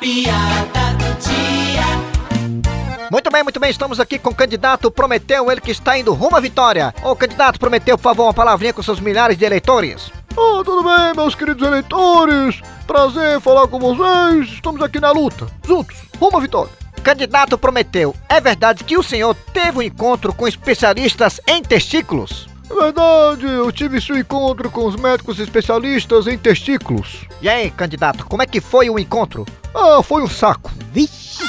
piada 0.00 0.94
do 0.94 1.14
dia. 1.20 3.08
Muito 3.10 3.30
bem, 3.30 3.42
muito 3.42 3.58
bem, 3.58 3.70
estamos 3.70 3.98
aqui 3.98 4.18
com 4.18 4.30
o 4.30 4.34
candidato 4.34 4.90
Prometeu, 4.90 5.50
ele 5.50 5.60
que 5.60 5.70
está 5.70 5.98
indo 5.98 6.12
rumo 6.12 6.36
à 6.36 6.40
vitória. 6.40 6.94
Ô 7.02 7.16
candidato 7.16 7.58
Prometeu, 7.58 7.96
por 7.96 8.04
favor, 8.04 8.24
uma 8.24 8.34
palavrinha 8.34 8.72
com 8.72 8.82
seus 8.82 9.00
milhares 9.00 9.36
de 9.36 9.44
eleitores. 9.44 10.10
Oh, 10.36 10.62
tudo 10.62 10.84
bem, 10.84 11.14
meus 11.16 11.34
queridos 11.34 11.66
eleitores? 11.66 12.60
Prazer 12.86 13.40
falar 13.40 13.66
com 13.66 13.78
vocês. 13.78 14.50
Estamos 14.50 14.82
aqui 14.82 15.00
na 15.00 15.10
luta, 15.10 15.46
juntos, 15.66 15.96
rumo 16.18 16.36
à 16.36 16.40
vitória. 16.40 16.72
Candidato 17.02 17.56
Prometeu, 17.56 18.14
é 18.28 18.40
verdade 18.40 18.84
que 18.84 18.98
o 18.98 19.02
senhor 19.02 19.34
teve 19.52 19.78
um 19.78 19.82
encontro 19.82 20.32
com 20.32 20.46
especialistas 20.46 21.40
em 21.46 21.62
testículos? 21.62 22.48
É 22.70 22.74
verdade, 22.74 23.46
eu 23.46 23.72
tive 23.72 24.00
seu 24.00 24.16
encontro 24.16 24.70
com 24.70 24.86
os 24.86 24.94
médicos 24.96 25.38
especialistas 25.38 26.26
em 26.26 26.36
testículos. 26.36 27.26
E 27.40 27.48
aí, 27.48 27.70
candidato, 27.70 28.26
como 28.26 28.42
é 28.42 28.46
que 28.46 28.60
foi 28.60 28.90
o 28.90 28.98
encontro? 28.98 29.46
Ah, 29.74 30.02
foi 30.02 30.22
um 30.22 30.28
saco. 30.28 30.70
Vixe! 30.92 31.47